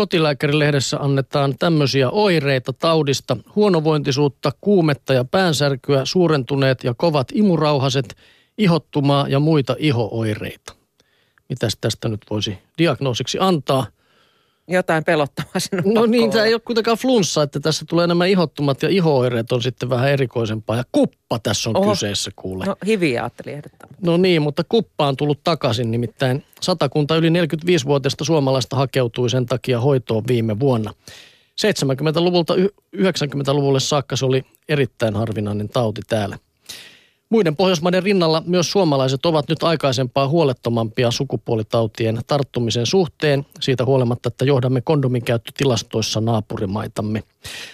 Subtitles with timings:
[0.00, 3.36] kotilääkärilehdessä annetaan tämmöisiä oireita taudista.
[3.56, 8.16] Huonovointisuutta, kuumetta ja päänsärkyä, suurentuneet ja kovat imurauhaset,
[8.58, 10.74] ihottumaa ja muita ihooireita.
[11.48, 13.86] Mitäs tästä nyt voisi diagnoosiksi antaa–
[14.70, 18.82] jotain pelottavaa sinun No niin, tämä ei ole kuitenkaan flunssa, että tässä tulee nämä ihottumat
[18.82, 20.76] ja ihooireet on sitten vähän erikoisempaa.
[20.76, 21.90] Ja kuppa tässä on Oho.
[21.90, 22.64] kyseessä kuule.
[22.64, 23.88] No hiviä ajattelin ehdottaa.
[24.02, 29.80] No niin, mutta kuppa on tullut takaisin, nimittäin satakunta yli 45-vuotiaista suomalaista hakeutui sen takia
[29.80, 30.92] hoitoon viime vuonna.
[31.60, 32.54] 70-luvulta
[32.96, 36.38] 90-luvulle saakka se oli erittäin harvinainen tauti täällä.
[37.30, 44.44] Muiden Pohjoismaiden rinnalla myös suomalaiset ovat nyt aikaisempaa huolettomampia sukupuolitautien tarttumisen suhteen, siitä huolimatta, että
[44.44, 47.22] johdamme kondomin käyttötilastoissa naapurimaitamme.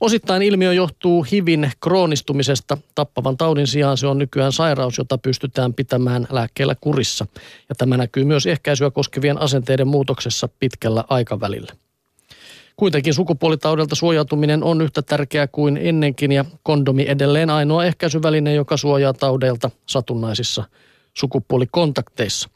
[0.00, 2.78] Osittain ilmiö johtuu HIVin kroonistumisesta.
[2.94, 7.26] Tappavan taudin sijaan se on nykyään sairaus, jota pystytään pitämään lääkkeellä kurissa.
[7.68, 11.72] Ja tämä näkyy myös ehkäisyä koskevien asenteiden muutoksessa pitkällä aikavälillä.
[12.78, 19.12] Kuitenkin sukupuolitaudelta suojautuminen on yhtä tärkeää kuin ennenkin ja kondomi edelleen ainoa ehkäisyväline, joka suojaa
[19.12, 20.64] taudeilta satunnaisissa
[21.14, 22.48] sukupuolikontakteissa.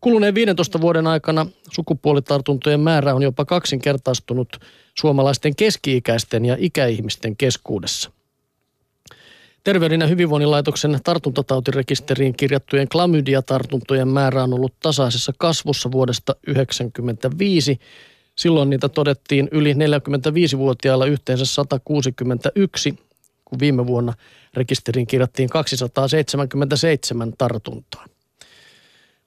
[0.00, 4.56] Kuluneen 15 vuoden aikana sukupuolitartuntojen määrä on jopa kaksinkertaistunut
[4.94, 8.10] suomalaisten keski-ikäisten ja ikäihmisten keskuudessa.
[9.64, 17.78] Terveyden ja hyvinvoinnin laitoksen tartuntatautirekisteriin kirjattujen klamydia-tartuntojen määrä on ollut tasaisessa kasvussa vuodesta 1995
[18.36, 22.98] Silloin niitä todettiin yli 45-vuotiailla yhteensä 161,
[23.44, 24.12] kun viime vuonna
[24.54, 28.06] rekisteriin kirjattiin 277 tartuntaa.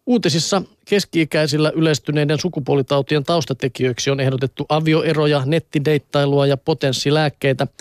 [0.06, 7.68] Uutisissa keski-ikäisillä yleistyneiden sukupuolitautien taustatekijöiksi on ehdotettu avioeroja, nettideittailua ja potenssilääkkeitä–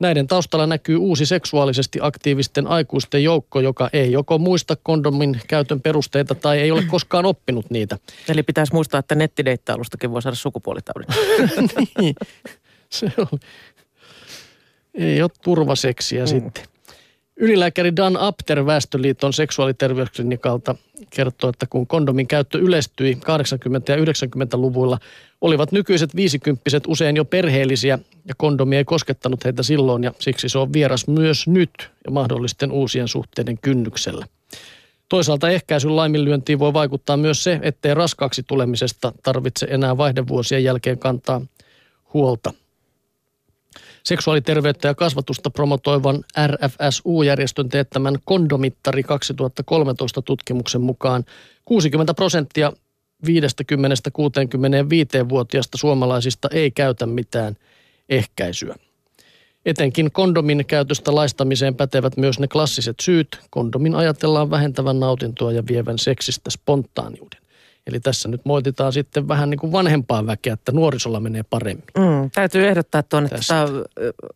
[0.00, 6.34] Näiden taustalla näkyy uusi seksuaalisesti aktiivisten aikuisten joukko, joka ei joko muista kondomin käytön perusteita
[6.34, 7.98] tai ei ole koskaan oppinut niitä.
[8.28, 11.08] Eli pitäisi muistaa, että nettideittailustakin voi saada sukupuolitaudin.
[12.00, 12.14] niin,
[12.88, 13.38] se on.
[14.94, 16.26] Ei ole turvaseksiä mm.
[16.26, 16.64] sitten.
[17.42, 20.74] Ylilääkäri Dan Apter Väestöliiton seksuaaliterveysklinikalta
[21.10, 23.18] kertoo, että kun kondomin käyttö yleistyi 80-
[23.88, 24.98] ja 90-luvuilla,
[25.40, 30.58] olivat nykyiset viisikymppiset usein jo perheellisiä ja kondomi ei koskettanut heitä silloin ja siksi se
[30.58, 34.26] on vieras myös nyt ja mahdollisten uusien suhteiden kynnyksellä.
[35.08, 41.40] Toisaalta ehkäisyn laiminlyöntiin voi vaikuttaa myös se, ettei raskaaksi tulemisesta tarvitse enää vaihdevuosien jälkeen kantaa
[42.14, 42.52] huolta.
[44.04, 51.24] Seksuaaliterveyttä ja kasvatusta promotoivan RFSU-järjestön teettämän kondomittari 2013 tutkimuksen mukaan
[51.64, 52.72] 60 prosenttia
[53.26, 57.56] 50-65-vuotiaista suomalaisista ei käytä mitään
[58.08, 58.76] ehkäisyä.
[59.66, 63.28] Etenkin kondomin käytöstä laistamiseen pätevät myös ne klassiset syyt.
[63.50, 67.39] Kondomin ajatellaan vähentävän nautintoa ja vievän seksistä spontaaniuden.
[67.86, 71.84] Eli tässä nyt moititaan sitten vähän niin kuin vanhempaa väkeä, että nuorisolla menee paremmin.
[71.98, 73.66] Mm, täytyy ehdottaa tuonne tota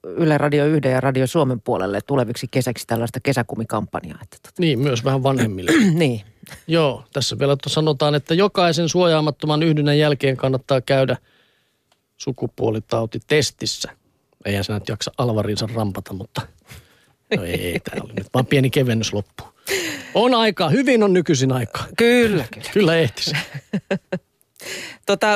[0.03, 4.19] Yle Radio 1 ja Radio Suomen puolelle tuleviksi kesäksi tällaista kesäkumikampanjaa.
[4.22, 4.54] Että tota.
[4.59, 5.71] Niin, myös vähän vanhemmille.
[5.94, 6.21] niin.
[6.66, 11.16] Joo, tässä vielä sanotaan, että jokaisen suojaamattoman yhdynnän jälkeen kannattaa käydä
[12.16, 13.91] sukupuolitautitestissä.
[14.44, 16.43] Eihän se nyt jaksa alvarinsa rampata, mutta
[17.37, 19.44] no ei, tämä oli nyt vaan pieni kevennys loppu.
[20.14, 21.84] On aika, hyvin on nykyisin aika.
[21.97, 22.70] Kyllä, kyllä.
[22.72, 23.36] Kyllä ehtisi.
[25.06, 25.28] tota,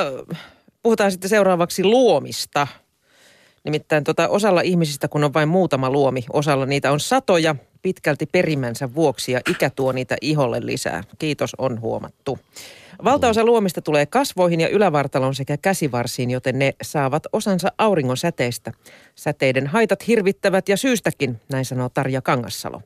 [0.83, 2.66] puhutaan sitten seuraavaksi luomista.
[3.65, 8.94] Nimittäin tota, osalla ihmisistä, kun on vain muutama luomi, osalla niitä on satoja pitkälti perimänsä
[8.94, 11.05] vuoksi ja ikä tuo niitä iholle lisää.
[11.19, 12.38] Kiitos, on huomattu.
[13.05, 18.72] Valtaosa luomista tulee kasvoihin ja ylävartalon sekä käsivarsiin, joten ne saavat osansa auringon säteistä.
[19.15, 22.83] Säteiden haitat hirvittävät ja syystäkin, näin sanoo Tarja Kangassalo.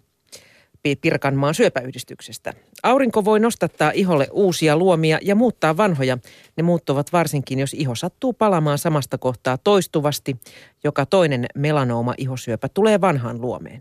[1.00, 2.52] Pirkanmaan syöpäyhdistyksestä.
[2.82, 6.18] Aurinko voi nostattaa iholle uusia luomia ja muuttaa vanhoja.
[6.56, 10.36] Ne muuttuvat varsinkin, jos iho sattuu palamaan samasta kohtaa toistuvasti.
[10.84, 13.80] Joka toinen melanooma ihosyöpä tulee vanhaan luomeen.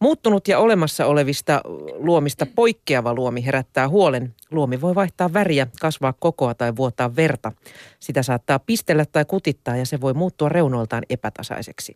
[0.00, 1.60] Muuttunut ja olemassa olevista
[1.94, 4.34] luomista poikkeava luomi herättää huolen.
[4.50, 7.52] Luomi voi vaihtaa väriä, kasvaa kokoa tai vuotaa verta.
[8.00, 11.94] Sitä saattaa pistellä tai kutittaa ja se voi muuttua reunoiltaan epätasaiseksi.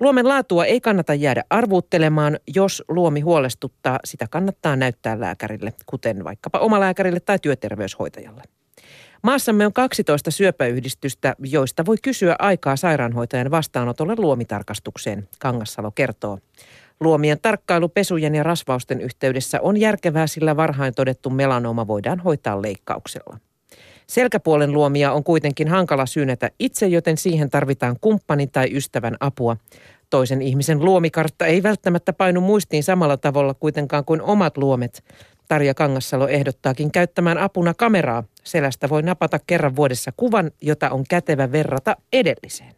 [0.00, 2.38] Luomen laatua ei kannata jäädä arvuuttelemaan.
[2.54, 8.42] Jos luomi huolestuttaa, sitä kannattaa näyttää lääkärille, kuten vaikkapa omalääkärille tai työterveyshoitajalle.
[9.22, 16.38] Maassamme on 12 syöpäyhdistystä, joista voi kysyä aikaa sairaanhoitajan vastaanotolle luomitarkastukseen, Kangassalo kertoo.
[17.00, 23.38] Luomien tarkkailu pesujen ja rasvausten yhteydessä on järkevää, sillä varhain todettu melanooma voidaan hoitaa leikkauksella.
[24.06, 29.56] Selkäpuolen luomia on kuitenkin hankala syynätä itse, joten siihen tarvitaan kumppanin tai ystävän apua.
[30.10, 35.04] Toisen ihmisen luomikartta ei välttämättä painu muistiin samalla tavalla kuitenkaan kuin omat luomet.
[35.48, 38.24] Tarja Kangassalo ehdottaakin käyttämään apuna kameraa.
[38.44, 42.74] Selästä voi napata kerran vuodessa kuvan, jota on kätevä verrata edelliseen.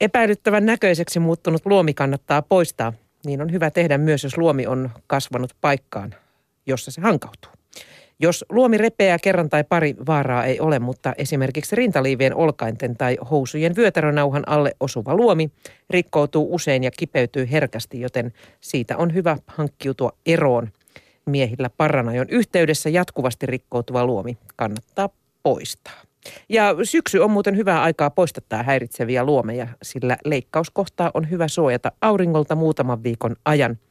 [0.00, 2.92] Epäilyttävän näköiseksi muuttunut luomi kannattaa poistaa.
[3.26, 6.14] Niin on hyvä tehdä myös, jos luomi on kasvanut paikkaan,
[6.66, 7.57] jossa se hankautuu.
[8.20, 13.76] Jos luomi repeää kerran tai pari, vaaraa ei ole, mutta esimerkiksi rintaliivien olkainten tai housujen
[13.76, 15.50] vyötärönauhan alle osuva luomi
[15.90, 20.68] rikkoutuu usein ja kipeytyy herkästi, joten siitä on hyvä hankkiutua eroon.
[21.26, 25.08] Miehillä paranajon yhteydessä jatkuvasti rikkoutuva luomi kannattaa
[25.42, 26.02] poistaa.
[26.48, 32.54] Ja syksy on muuten hyvää aikaa poistattaa häiritseviä luomeja, sillä leikkauskohtaa on hyvä suojata auringolta
[32.54, 33.78] muutaman viikon ajan–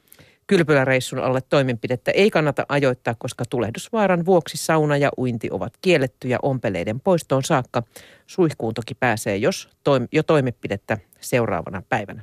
[0.48, 7.00] Kylpyläreissun alle toimenpidettä ei kannata ajoittaa, koska tulehdusvaaran vuoksi sauna ja uinti ovat kiellettyjä ompeleiden
[7.00, 7.84] poistoon saakka.
[8.28, 12.22] Suihkuun toki pääsee, jos toim- jo toimenpidettä seuraavana päivänä.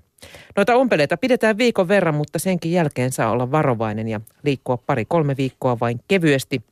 [0.56, 5.80] Noita ompeleita pidetään viikon verran, mutta senkin jälkeen saa olla varovainen ja liikkua pari-kolme viikkoa
[5.80, 6.62] vain kevyesti.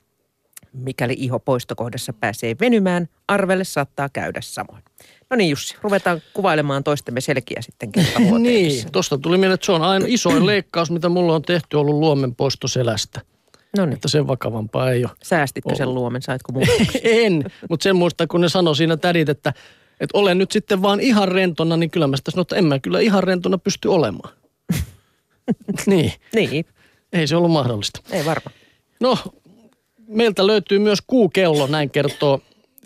[0.73, 4.83] Mikäli iho poistokohdassa pääsee venymään, arvelle saattaa käydä samoin.
[5.31, 7.91] No niin Jussi, ruvetaan kuvailemaan toistemme selkiä sitten
[8.39, 11.95] Niin, tuosta tuli mieleen, että se on aina isoin leikkaus, mitä mulla on tehty, ollut
[11.95, 13.21] luomen poisto selästä.
[13.77, 13.95] No niin.
[13.95, 15.13] Että sen vakavampaa ei ole.
[15.23, 15.79] Säästitkö ollut.
[15.79, 16.73] sen luomen, saitko muuta?
[17.05, 19.53] en, mutta sen muista, kun ne sanoi siinä tädit, että,
[20.01, 22.79] että olen nyt sitten vaan ihan rentona, niin kyllä mä sitä sanoin, että en mä
[22.79, 24.35] kyllä ihan rentona pysty olemaan.
[25.87, 26.13] niin.
[26.35, 26.65] Niin.
[27.13, 28.01] Ei se ollut mahdollista.
[28.11, 28.55] Ei varmaan.
[29.01, 29.19] No,
[30.09, 32.41] meiltä löytyy myös kuukello, näin kertoo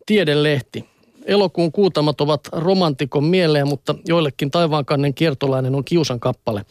[0.07, 0.85] Tiedelehti.
[1.25, 6.65] Elokuun kuutamat ovat romantikon mieleen, mutta joillekin taivaankannen kiertolainen on kiusan kappale.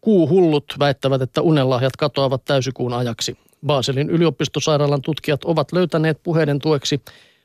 [0.00, 3.36] Kuuhullut väittävät, että unelahjat katoavat täysikuun ajaksi.
[3.66, 7.00] Baselin yliopistosairaalan tutkijat ovat löytäneet puheiden tueksi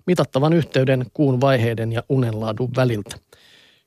[0.05, 3.15] mitattavan yhteyden kuun vaiheiden ja unenlaadun väliltä.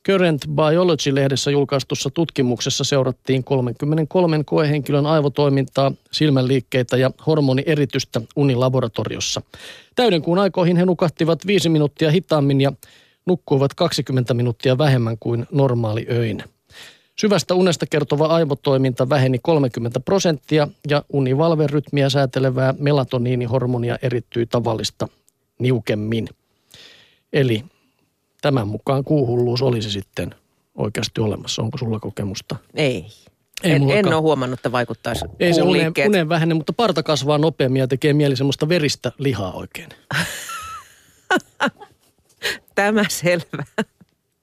[0.06, 9.43] Current Biology-lehdessä julkaistussa tutkimuksessa seurattiin 33 koehenkilön aivotoimintaa, silmänliikkeitä ja hormonieritystä unilaboratoriossa.
[9.94, 12.73] Täydenkuun aikoihin he nukahtivat 5 minuuttia hitaammin ja
[13.26, 16.44] nukkuivat 20 minuuttia vähemmän kuin normaali öin.
[17.17, 25.08] Syvästä unesta kertova aivotoiminta väheni 30 prosenttia ja univalverytmiä säätelevää melatoniinihormonia erittyi tavallista
[25.58, 26.29] niukemmin.
[27.32, 27.64] Eli
[28.41, 30.35] tämän mukaan kuuhulluus olisi sitten
[30.75, 31.63] oikeasti olemassa.
[31.63, 32.57] Onko sulla kokemusta?
[32.75, 33.07] Ei.
[33.63, 37.39] Ei en, en ole huomannut, että vaikuttaisi Ei se unen, unen vähene, mutta parta kasvaa
[37.39, 39.89] nopeammin ja tekee mieli semmoista veristä lihaa oikein.
[42.75, 43.65] Tämä selvä.